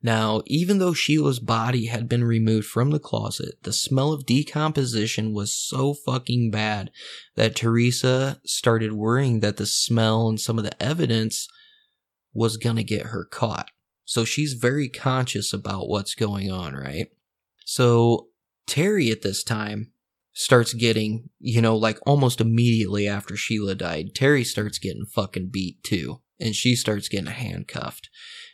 [0.00, 5.32] Now, even though Sheila's body had been removed from the closet, the smell of decomposition
[5.32, 6.90] was so fucking bad
[7.34, 11.48] that Teresa started worrying that the smell and some of the evidence
[12.32, 13.70] was gonna get her caught.
[14.04, 17.08] So she's very conscious about what's going on, right?
[17.64, 18.28] So
[18.68, 19.92] Terry at this time
[20.32, 25.82] starts getting, you know, like almost immediately after Sheila died, Terry starts getting fucking beat
[25.82, 26.20] too.
[26.40, 28.08] And she starts getting handcuffed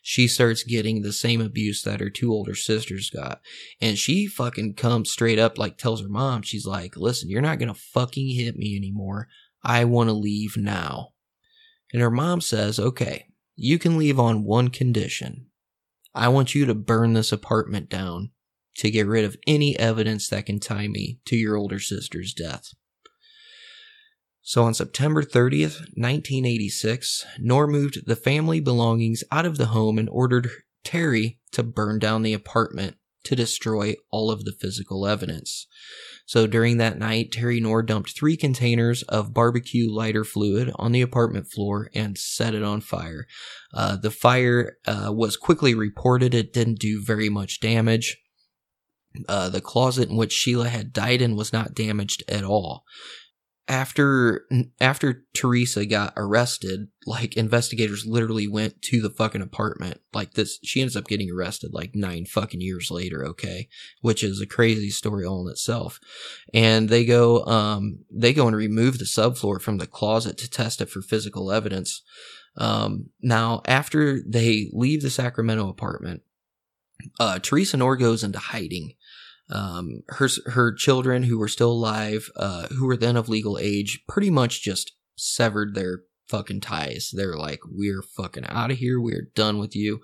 [0.07, 3.41] she starts getting the same abuse that her two older sisters got.
[3.81, 7.59] And she fucking comes straight up, like tells her mom, she's like, listen, you're not
[7.59, 9.29] gonna fucking hit me anymore.
[9.63, 11.15] I wanna leave now.
[11.91, 15.47] And her mom says, okay, you can leave on one condition.
[16.15, 18.33] I want you to burn this apartment down
[18.77, 22.71] to get rid of any evidence that can tie me to your older sister's death.
[24.43, 30.09] So on September 30th, 1986, Knorr moved the family belongings out of the home and
[30.11, 30.51] ordered
[30.85, 35.67] Terry to burn down the apartment to destroy all of the physical evidence.
[36.27, 41.03] So during that night, Terry Knorr dumped three containers of barbecue lighter fluid on the
[41.03, 43.27] apartment floor and set it on fire.
[43.73, 46.35] Uh, the fire uh, was quickly reported.
[46.35, 48.19] It didn't do very much damage.
[49.29, 52.85] Uh, the closet in which Sheila had died in was not damaged at all
[53.67, 54.47] after
[54.81, 60.01] after Teresa got arrested, like investigators literally went to the fucking apartment.
[60.13, 63.25] Like this, she ends up getting arrested like nine fucking years later.
[63.25, 63.69] Okay,
[64.03, 65.99] which is a crazy story all in itself.
[66.53, 70.81] And they go, um, they go and remove the subfloor from the closet to test
[70.81, 72.03] it for physical evidence.
[72.57, 76.23] Um, now after they leave the Sacramento apartment,
[77.19, 78.95] uh, Teresa Knorr goes into hiding
[79.51, 84.03] um, her her children who were still alive, uh, who were then of legal age,
[84.09, 87.11] pretty much just severed their fucking ties.
[87.13, 89.01] They're like, we're fucking out of here.
[89.01, 90.01] We're done with you.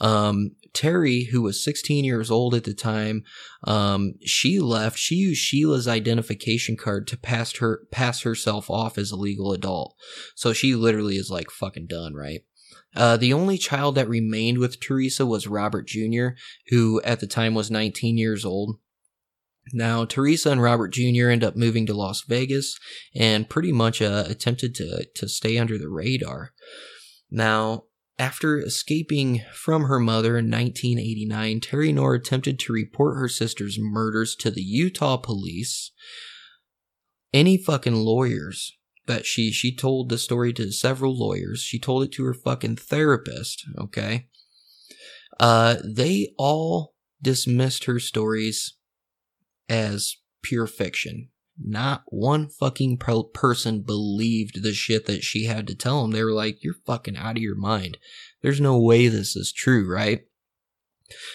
[0.00, 3.22] Um, Terry, who was 16 years old at the time,
[3.64, 4.98] um, she left.
[4.98, 9.94] She used Sheila's identification card to pass her pass herself off as a legal adult.
[10.34, 12.40] So she literally is like fucking done, right?
[12.94, 16.28] Uh, the only child that remained with Teresa was Robert Jr.,
[16.68, 18.78] who at the time was 19 years old.
[19.72, 21.28] Now, Teresa and Robert Jr.
[21.28, 22.78] end up moving to Las Vegas
[23.14, 26.52] and pretty much uh, attempted to, to stay under the radar.
[27.30, 27.84] Now,
[28.18, 34.36] after escaping from her mother in 1989, Terry Knorr attempted to report her sister's murders
[34.36, 35.92] to the Utah police.
[37.32, 38.76] Any fucking lawyers
[39.06, 41.60] that she she told the story to several lawyers.
[41.60, 43.64] She told it to her fucking therapist.
[43.78, 44.28] Okay,
[45.40, 48.74] uh, they all dismissed her stories
[49.68, 51.28] as pure fiction.
[51.58, 56.12] Not one fucking person believed the shit that she had to tell them.
[56.12, 57.98] They were like, "You're fucking out of your mind.
[58.40, 60.22] There's no way this is true, right?"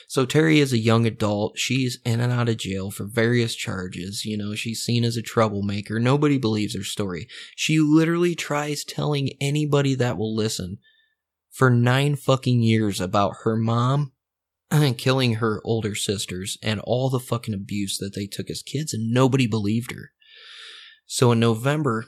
[0.07, 1.57] So Terry is a young adult.
[1.57, 4.23] She's in and out of jail for various charges.
[4.25, 5.99] You know, she's seen as a troublemaker.
[5.99, 7.27] Nobody believes her story.
[7.55, 10.77] She literally tries telling anybody that will listen
[11.49, 14.11] for nine fucking years about her mom
[14.69, 18.93] and killing her older sisters and all the fucking abuse that they took as kids
[18.93, 20.11] and nobody believed her.
[21.05, 22.05] So in November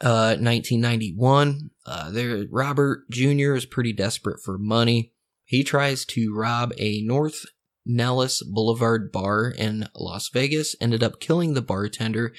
[0.00, 3.54] uh, 1991, uh, there Robert Jr.
[3.54, 5.13] is pretty desperate for money.
[5.44, 7.44] He tries to rob a North
[7.86, 12.32] Nellis Boulevard bar in Las Vegas, ended up killing the bartender.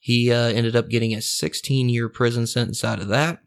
[0.00, 3.40] He uh, ended up getting a 16 year prison sentence out of that.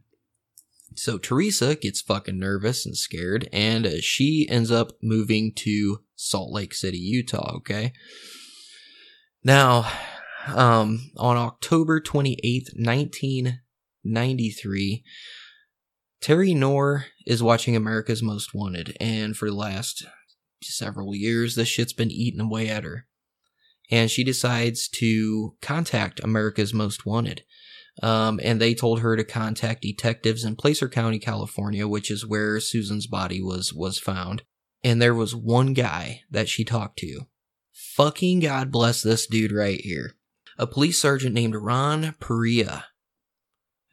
[0.95, 6.51] So Teresa gets fucking nervous and scared, and uh, she ends up moving to Salt
[6.51, 7.57] Lake City, Utah.
[7.57, 7.93] Okay.
[9.43, 9.85] Now,
[10.47, 15.03] um, on October 28th, 1993,
[16.21, 20.05] Terry Knorr is watching America's Most Wanted, and for the last
[20.61, 23.07] several years, this shit's been eating away at her.
[23.89, 27.43] And she decides to contact America's Most Wanted.
[28.03, 32.59] Um, and they told her to contact detectives in Placer County, California, which is where
[32.59, 34.43] Susan's body was was found.
[34.83, 37.21] and there was one guy that she talked to.
[37.73, 40.13] Fucking God bless this dude right here.
[40.57, 42.85] A police sergeant named Ron Perea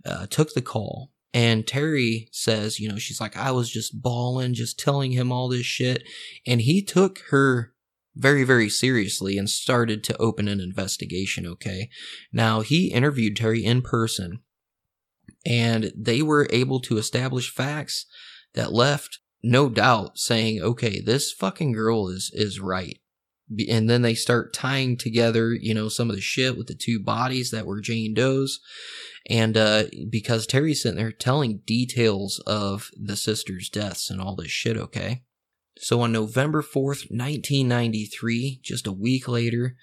[0.04, 1.10] uh, took the call.
[1.34, 5.48] And Terry says, you know, she's like, I was just bawling, just telling him all
[5.48, 6.04] this shit.
[6.46, 7.74] And he took her
[8.14, 11.90] very, very seriously and started to open an investigation, okay?
[12.32, 14.42] Now, he interviewed Terry in person
[15.44, 18.06] and they were able to establish facts
[18.54, 22.98] that left no doubt saying, okay, this fucking girl is, is right.
[23.68, 26.98] And then they start tying together, you know, some of the shit with the two
[26.98, 28.60] bodies that were Jane Doe's.
[29.30, 34.50] And, uh, because Terry's sitting there telling details of the sisters' deaths and all this
[34.50, 35.22] shit, okay?
[35.78, 39.76] So on November 4th, 1993, just a week later,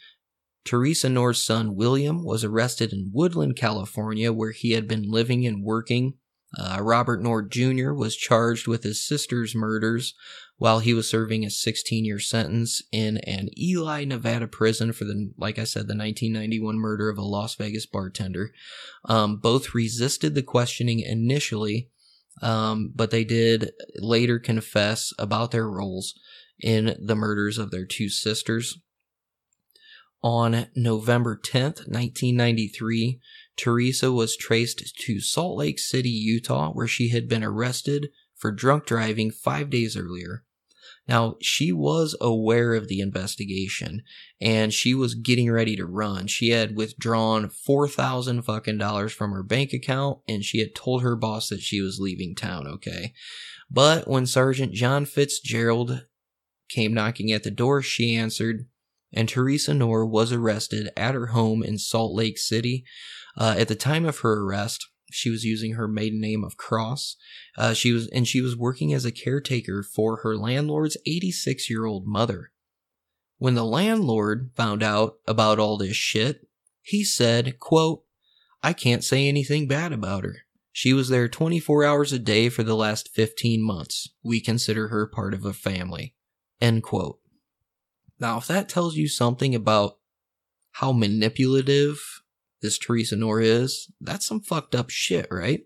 [0.63, 5.63] Teresa Knorr's son William was arrested in Woodland, California, where he had been living and
[5.63, 6.13] working.
[6.57, 7.93] Uh, Robert Knorr Jr.
[7.93, 10.13] was charged with his sister's murders
[10.57, 15.31] while he was serving a 16 year sentence in an Ely, Nevada prison for the,
[15.37, 18.51] like I said, the 1991 murder of a Las Vegas bartender.
[19.05, 21.89] Um, both resisted the questioning initially,
[22.43, 26.13] um, but they did later confess about their roles
[26.59, 28.77] in the murders of their two sisters.
[30.23, 33.19] On November 10th, 1993,
[33.61, 38.87] Teresa was traced to Salt Lake City, Utah, where she had been arrested for drunk
[38.87, 40.43] driving five days earlier.
[41.07, 44.01] Now, she was aware of the investigation
[44.39, 46.27] and she was getting ready to run.
[46.27, 51.15] She had withdrawn 4000 fucking dollars from her bank account and she had told her
[51.15, 53.13] boss that she was leaving town, okay?
[53.69, 56.05] But when Sergeant John Fitzgerald
[56.69, 58.65] came knocking at the door, she answered
[59.13, 62.85] and Teresa Knorr was arrested at her home in Salt Lake City.
[63.37, 67.17] Uh, at the time of her arrest, she was using her maiden name of Cross.
[67.57, 71.85] Uh, she was, and she was working as a caretaker for her landlord's 86 year
[71.85, 72.51] old mother.
[73.37, 76.47] When the landlord found out about all this shit,
[76.81, 78.03] he said, quote,
[78.63, 80.37] I can't say anything bad about her.
[80.71, 84.09] She was there 24 hours a day for the last 15 months.
[84.23, 86.15] We consider her part of a family.
[86.61, 87.19] End quote.
[88.19, 89.97] Now, if that tells you something about
[90.73, 92.20] how manipulative
[92.61, 95.61] this Teresa Knorr is, that's some fucked up shit, right?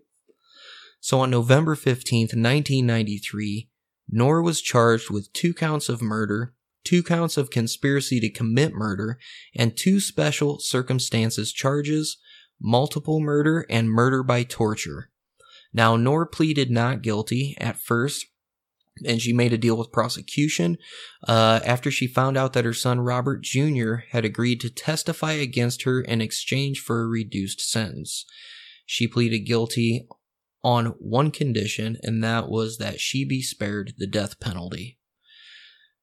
[1.00, 3.68] So on November 15th, 1993,
[4.08, 9.18] Knorr was charged with two counts of murder, two counts of conspiracy to commit murder,
[9.54, 12.16] and two special circumstances charges,
[12.60, 15.10] multiple murder and murder by torture.
[15.72, 18.26] Now, Knorr pleaded not guilty at first
[19.04, 20.78] and she made a deal with prosecution
[21.28, 23.96] uh, after she found out that her son Robert Jr.
[24.10, 28.24] had agreed to testify against her in exchange for a reduced sentence.
[28.86, 30.06] She pleaded guilty
[30.62, 34.98] on one condition, and that was that she be spared the death penalty.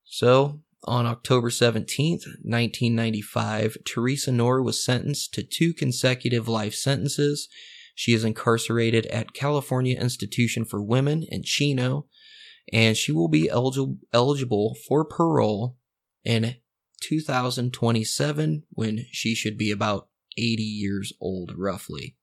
[0.05, 7.47] So, on October 17th, 1995, Teresa Knorr was sentenced to two consecutive life sentences.
[7.95, 12.07] She is incarcerated at California Institution for Women in Chino
[12.72, 15.78] and she will be eligible for parole
[16.24, 16.55] in
[17.01, 20.07] 2027 when she should be about
[20.38, 22.16] 80 years old roughly.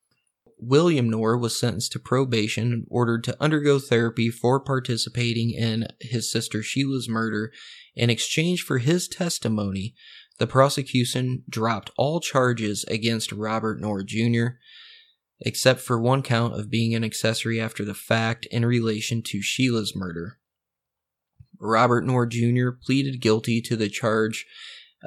[0.59, 6.30] William Knorr was sentenced to probation and ordered to undergo therapy for participating in his
[6.30, 7.51] sister Sheila's murder.
[7.95, 9.95] In exchange for his testimony,
[10.38, 14.59] the prosecution dropped all charges against Robert Knorr Jr
[15.41, 19.95] except for one count of being an accessory after the fact in relation to Sheila's
[19.97, 20.38] murder.
[21.59, 22.70] Robert Knorr Jr.
[22.70, 24.47] pleaded guilty to the charge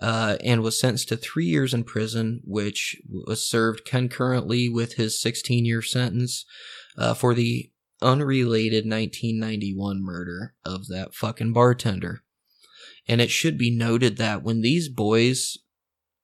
[0.02, 5.22] uh, and was sentenced to three years in prison, which was served concurrently with his
[5.22, 6.46] 16 year sentence
[6.98, 7.72] uh, for the
[8.02, 12.24] unrelated 1991 murder of that fucking bartender.
[13.08, 15.58] And it should be noted that when these boys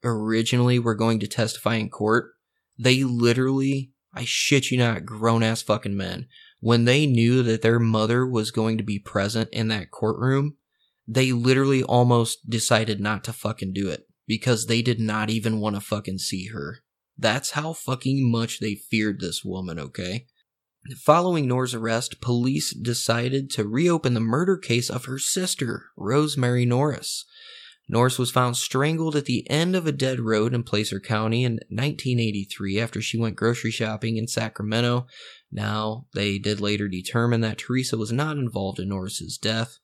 [0.04, 2.32] originally were going to testify in court,
[2.78, 6.28] they literally I shit you not, grown ass fucking men.
[6.60, 10.58] When they knew that their mother was going to be present in that courtroom,
[11.08, 15.76] they literally almost decided not to fucking do it because they did not even want
[15.76, 16.80] to fucking see her.
[17.18, 20.28] That's how fucking much they feared this woman, okay?
[20.98, 27.26] Following Knorr's arrest, police decided to reopen the murder case of her sister, Rosemary Norris.
[27.92, 31.54] Norris was found strangled at the end of a dead road in Placer County in
[31.70, 35.08] 1983 after she went grocery shopping in Sacramento.
[35.52, 39.80] Now, they did later determine that Teresa was not involved in Norris's death.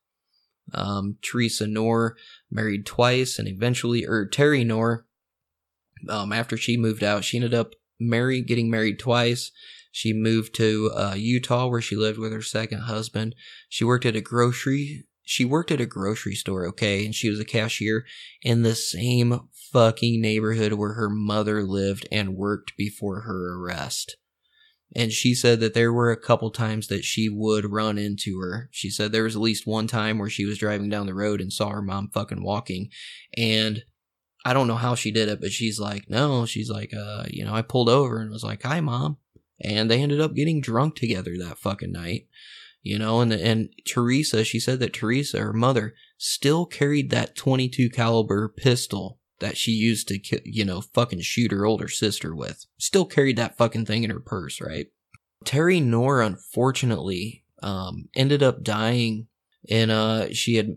[0.71, 2.15] Um, Teresa Knorr
[2.51, 5.07] married twice and eventually, or Terry Knorr,
[6.07, 9.51] um, after she moved out, she ended up married, getting married twice.
[9.91, 13.33] She moved to uh, Utah where she lived with her second husband.
[13.67, 17.39] She worked at a grocery she worked at a grocery store, okay, and she was
[17.39, 18.05] a cashier
[18.43, 24.17] in the same fucking neighborhood where her mother lived and worked before her arrest.
[24.95, 28.69] And she said that there were a couple times that she would run into her.
[28.71, 31.41] She said there was at least one time where she was driving down the road
[31.41, 32.89] and saw her mom fucking walking.
[33.35, 33.83] And
[34.45, 37.43] I don't know how she did it, but she's like, no, she's like, uh, you
[37.43, 39.17] know, I pulled over and was like, hi, mom.
[39.59, 42.27] And they ended up getting drunk together that fucking night
[42.85, 47.89] you know and and Teresa she said that Teresa her mother still carried that 22
[47.89, 53.05] caliber pistol that she used to you know fucking shoot her older sister with still
[53.05, 54.87] carried that fucking thing in her purse right
[55.43, 59.27] Terry Knorr unfortunately um ended up dying
[59.67, 60.75] and uh she had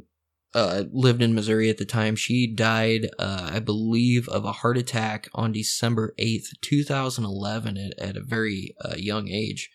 [0.54, 2.16] uh, lived in Missouri at the time.
[2.16, 8.16] She died, uh, I believe, of a heart attack on December 8th, 2011, at, at
[8.16, 9.70] a very uh, young age.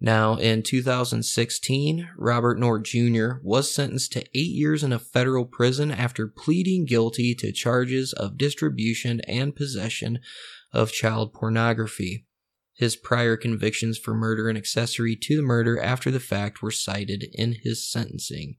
[0.00, 3.40] Now, in 2016, Robert Knorr Jr.
[3.42, 8.38] was sentenced to eight years in a federal prison after pleading guilty to charges of
[8.38, 10.20] distribution and possession
[10.72, 12.26] of child pornography.
[12.74, 17.24] His prior convictions for murder and accessory to the murder after the fact were cited
[17.32, 18.54] in his sentencing.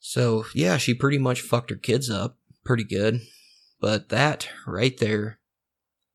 [0.00, 3.20] So, yeah, she pretty much fucked her kids up pretty good.
[3.80, 5.37] But that right there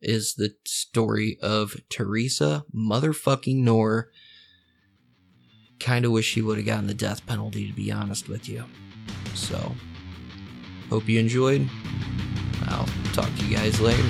[0.03, 4.09] is the story of Teresa motherfucking Knorr.
[5.79, 8.65] Kind of wish she would have gotten the death penalty, to be honest with you.
[9.33, 9.73] So,
[10.89, 11.67] hope you enjoyed.
[12.67, 14.03] I'll talk to you guys later.